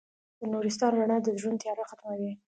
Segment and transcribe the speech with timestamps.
[0.39, 2.31] د نورستان رڼا د زړونو تیاره ختموي.